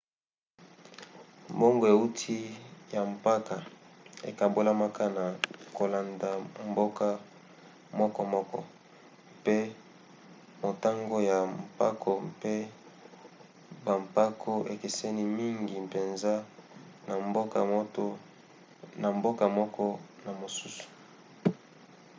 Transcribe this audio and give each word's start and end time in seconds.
mbongo 1.53 1.85
euti 1.95 2.37
ya 2.93 3.01
mpako 3.13 3.57
ekabolamaka 4.29 5.05
na 5.17 5.25
kolanda 5.77 6.29
mboka 6.69 7.07
mokomoko 7.97 8.59
mpe 9.39 9.57
motango 10.63 11.17
ya 11.29 11.39
mpako 11.57 12.11
mpe 12.31 12.53
bampako 13.85 14.51
ekeseni 14.73 15.23
mingi 15.37 15.75
mpenza 15.85 16.33
na 18.97 19.05
mboka 19.15 19.45
moko 19.57 19.87
na 20.27 20.31
mosusu 20.39 20.85